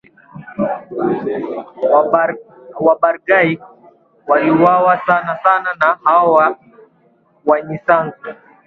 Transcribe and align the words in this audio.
Wabarbaig 2.83 3.59
waliuwawa 4.27 4.99
sana 5.05 5.39
sana 5.43 5.73
na 5.79 5.99
hao 6.03 6.57
Wanyisanzu 7.45 8.17